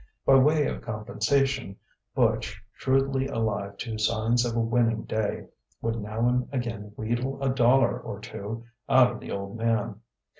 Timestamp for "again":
6.51-6.91